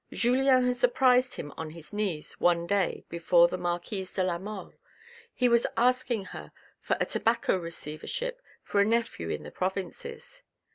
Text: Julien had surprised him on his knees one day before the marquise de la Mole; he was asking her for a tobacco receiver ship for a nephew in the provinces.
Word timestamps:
Julien 0.11 0.65
had 0.65 0.77
surprised 0.77 1.35
him 1.35 1.53
on 1.57 1.69
his 1.69 1.93
knees 1.93 2.39
one 2.39 2.65
day 2.65 3.03
before 3.07 3.47
the 3.47 3.55
marquise 3.55 4.11
de 4.11 4.23
la 4.23 4.39
Mole; 4.39 4.73
he 5.31 5.47
was 5.47 5.67
asking 5.77 6.25
her 6.33 6.51
for 6.79 6.97
a 6.99 7.05
tobacco 7.05 7.55
receiver 7.55 8.07
ship 8.07 8.41
for 8.63 8.81
a 8.81 8.85
nephew 8.85 9.29
in 9.29 9.43
the 9.43 9.51
provinces. 9.51 10.41